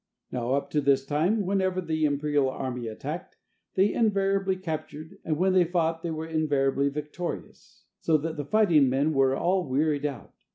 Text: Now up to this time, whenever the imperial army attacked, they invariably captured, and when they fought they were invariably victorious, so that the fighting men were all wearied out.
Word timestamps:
Now 0.31 0.55
up 0.55 0.71
to 0.71 0.81
this 0.81 1.05
time, 1.05 1.45
whenever 1.45 1.79
the 1.79 2.05
imperial 2.05 2.49
army 2.49 2.87
attacked, 2.87 3.37
they 3.75 3.93
invariably 3.93 4.55
captured, 4.55 5.19
and 5.23 5.37
when 5.37 5.53
they 5.53 5.63
fought 5.63 6.01
they 6.01 6.09
were 6.09 6.25
invariably 6.25 6.89
victorious, 6.89 7.85
so 7.99 8.17
that 8.17 8.35
the 8.35 8.45
fighting 8.45 8.89
men 8.89 9.13
were 9.13 9.35
all 9.35 9.63
wearied 9.69 10.07
out. 10.07 10.33